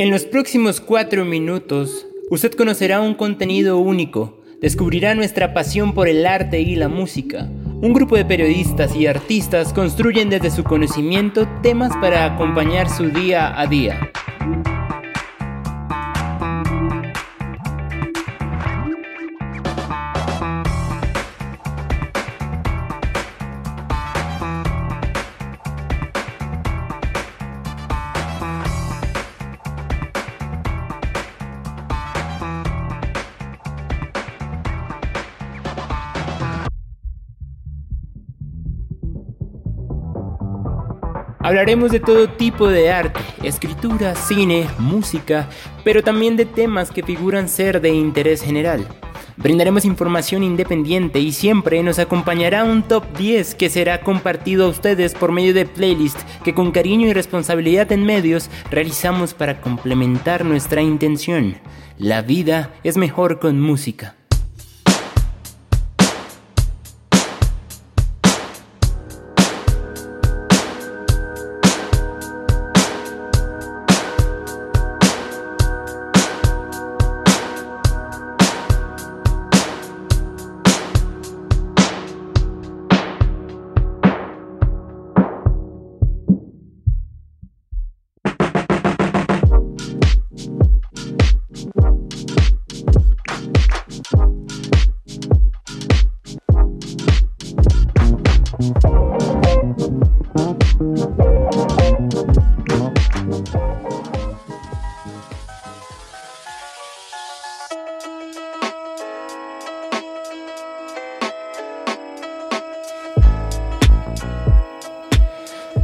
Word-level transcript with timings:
En 0.00 0.10
los 0.12 0.26
próximos 0.26 0.80
cuatro 0.80 1.24
minutos, 1.24 2.06
usted 2.30 2.52
conocerá 2.52 3.00
un 3.00 3.14
contenido 3.14 3.78
único, 3.78 4.40
descubrirá 4.60 5.16
nuestra 5.16 5.52
pasión 5.52 5.92
por 5.92 6.06
el 6.06 6.24
arte 6.24 6.60
y 6.60 6.76
la 6.76 6.86
música. 6.86 7.48
Un 7.82 7.94
grupo 7.94 8.14
de 8.14 8.24
periodistas 8.24 8.94
y 8.94 9.08
artistas 9.08 9.72
construyen 9.72 10.30
desde 10.30 10.52
su 10.52 10.62
conocimiento 10.62 11.48
temas 11.64 11.90
para 12.00 12.26
acompañar 12.26 12.88
su 12.88 13.10
día 13.10 13.60
a 13.60 13.66
día. 13.66 14.07
Hablaremos 41.48 41.90
de 41.90 41.98
todo 41.98 42.28
tipo 42.28 42.68
de 42.68 42.92
arte, 42.92 43.20
escritura, 43.42 44.14
cine, 44.14 44.66
música, 44.78 45.48
pero 45.82 46.02
también 46.02 46.36
de 46.36 46.44
temas 46.44 46.90
que 46.90 47.02
figuran 47.02 47.48
ser 47.48 47.80
de 47.80 47.88
interés 47.88 48.42
general. 48.42 48.86
Brindaremos 49.38 49.86
información 49.86 50.42
independiente 50.42 51.20
y 51.20 51.32
siempre 51.32 51.82
nos 51.82 51.98
acompañará 51.98 52.64
un 52.64 52.82
top 52.82 53.02
10 53.16 53.54
que 53.54 53.70
será 53.70 54.02
compartido 54.02 54.66
a 54.66 54.68
ustedes 54.68 55.14
por 55.14 55.32
medio 55.32 55.54
de 55.54 55.64
playlist 55.64 56.20
que 56.44 56.52
con 56.52 56.70
cariño 56.70 57.08
y 57.08 57.14
responsabilidad 57.14 57.90
en 57.92 58.04
medios 58.04 58.50
realizamos 58.70 59.32
para 59.32 59.62
complementar 59.62 60.44
nuestra 60.44 60.82
intención. 60.82 61.56
La 61.96 62.20
vida 62.20 62.74
es 62.84 62.98
mejor 62.98 63.38
con 63.38 63.58
música. 63.58 64.17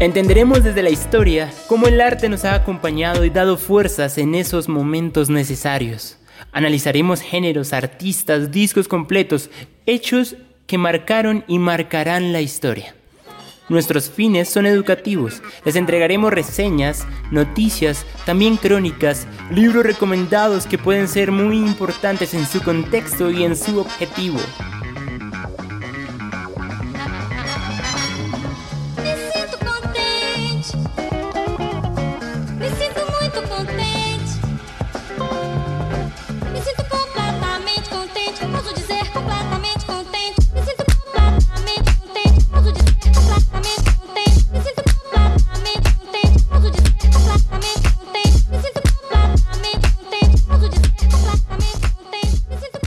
Entenderemos 0.00 0.64
desde 0.64 0.82
la 0.82 0.88
historia 0.88 1.52
cómo 1.66 1.86
el 1.86 2.00
arte 2.00 2.30
nos 2.30 2.46
ha 2.46 2.54
acompañado 2.54 3.26
y 3.26 3.28
dado 3.28 3.58
fuerzas 3.58 4.16
en 4.16 4.34
esos 4.34 4.66
momentos 4.66 5.28
necesarios. 5.28 6.16
Analizaremos 6.52 7.20
géneros, 7.20 7.74
artistas, 7.74 8.50
discos 8.50 8.88
completos, 8.88 9.50
hechos 9.84 10.36
que 10.66 10.78
marcaron 10.78 11.44
y 11.46 11.58
marcarán 11.58 12.32
la 12.32 12.40
historia. 12.40 12.94
Nuestros 13.68 14.08
fines 14.08 14.48
son 14.48 14.64
educativos. 14.64 15.42
Les 15.66 15.76
entregaremos 15.76 16.32
reseñas, 16.32 17.06
noticias, 17.30 18.06
también 18.24 18.56
crónicas, 18.56 19.26
libros 19.50 19.84
recomendados 19.84 20.64
que 20.64 20.78
pueden 20.78 21.08
ser 21.08 21.30
muy 21.30 21.58
importantes 21.58 22.32
en 22.32 22.46
su 22.46 22.62
contexto 22.62 23.30
y 23.30 23.44
en 23.44 23.54
su 23.54 23.78
objetivo. 23.78 24.40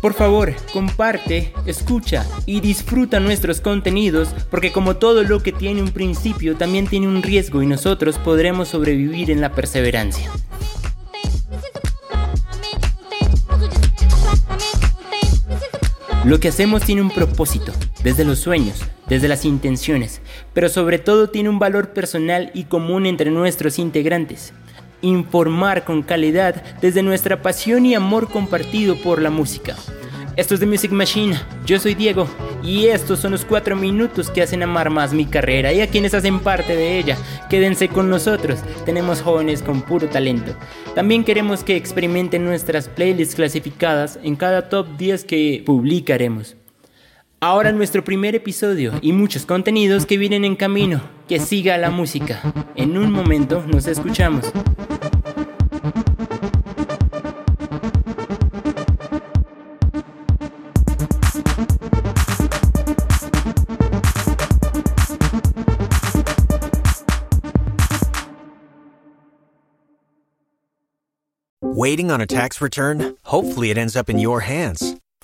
Por 0.00 0.12
favor, 0.12 0.54
comparte, 0.72 1.52
escucha 1.64 2.26
y 2.44 2.60
disfruta 2.60 3.18
nuestros 3.18 3.60
contenidos 3.60 4.28
porque 4.50 4.70
como 4.70 4.96
todo 4.96 5.24
lo 5.24 5.42
que 5.42 5.52
tiene 5.52 5.82
un 5.82 5.90
principio 5.90 6.56
también 6.56 6.86
tiene 6.86 7.08
un 7.08 7.22
riesgo 7.22 7.62
y 7.62 7.66
nosotros 7.66 8.18
podremos 8.18 8.68
sobrevivir 8.68 9.30
en 9.30 9.40
la 9.40 9.52
perseverancia. 9.52 10.30
Lo 16.24 16.40
que 16.40 16.48
hacemos 16.48 16.82
tiene 16.82 17.02
un 17.02 17.10
propósito, 17.10 17.72
desde 18.02 18.24
los 18.24 18.40
sueños, 18.40 18.80
desde 19.08 19.28
las 19.28 19.44
intenciones, 19.44 20.20
pero 20.52 20.68
sobre 20.68 20.98
todo 20.98 21.30
tiene 21.30 21.48
un 21.48 21.60
valor 21.60 21.92
personal 21.92 22.50
y 22.52 22.64
común 22.64 23.06
entre 23.06 23.30
nuestros 23.30 23.78
integrantes 23.78 24.52
informar 25.02 25.84
con 25.84 26.02
calidad 26.02 26.62
desde 26.80 27.02
nuestra 27.02 27.42
pasión 27.42 27.86
y 27.86 27.94
amor 27.94 28.30
compartido 28.30 28.96
por 28.96 29.20
la 29.20 29.30
música. 29.30 29.76
Esto 30.36 30.52
es 30.52 30.60
The 30.60 30.66
Music 30.66 30.90
Machine, 30.90 31.34
yo 31.64 31.78
soy 31.78 31.94
Diego 31.94 32.28
y 32.62 32.88
estos 32.88 33.20
son 33.20 33.32
los 33.32 33.46
cuatro 33.46 33.74
minutos 33.74 34.28
que 34.28 34.42
hacen 34.42 34.62
amar 34.62 34.90
más 34.90 35.14
mi 35.14 35.24
carrera 35.24 35.72
y 35.72 35.80
a 35.80 35.88
quienes 35.88 36.12
hacen 36.12 36.40
parte 36.40 36.76
de 36.76 36.98
ella. 36.98 37.16
Quédense 37.48 37.88
con 37.88 38.10
nosotros, 38.10 38.60
tenemos 38.84 39.22
jóvenes 39.22 39.62
con 39.62 39.80
puro 39.80 40.08
talento. 40.08 40.54
También 40.94 41.24
queremos 41.24 41.64
que 41.64 41.76
experimenten 41.76 42.44
nuestras 42.44 42.86
playlists 42.86 43.34
clasificadas 43.34 44.18
en 44.22 44.36
cada 44.36 44.68
top 44.68 44.98
10 44.98 45.24
que 45.24 45.62
publicaremos. 45.64 46.54
Ahora 47.40 47.72
nuestro 47.72 48.04
primer 48.04 48.34
episodio 48.34 48.92
y 49.00 49.12
muchos 49.12 49.46
contenidos 49.46 50.04
que 50.04 50.18
vienen 50.18 50.44
en 50.44 50.56
camino. 50.56 51.15
Que 51.28 51.40
siga 51.40 51.76
la 51.76 51.90
música. 51.90 52.40
En 52.76 52.96
un 52.96 53.10
momento 53.10 53.64
nos 53.66 53.88
escuchamos. 53.88 54.44
Waiting 71.60 72.10
on 72.10 72.20
a 72.20 72.26
tax 72.26 72.60
return? 72.60 73.16
Hopefully 73.24 73.70
it 73.70 73.76
ends 73.76 73.96
up 73.96 74.08
in 74.08 74.18
your 74.18 74.40
hands. 74.40 74.96